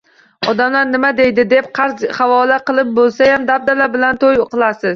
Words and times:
“Odamlar 0.51 0.87
nima 0.93 1.11
deydi”, 1.19 1.45
deb 1.51 1.67
qarz-qavola 1.81 2.59
qilib 2.73 2.91
bo‘lsayam, 2.99 3.47
dabdaba 3.53 3.93
bilan 3.99 4.25
to‘y 4.27 4.45
qilasiz. 4.53 4.89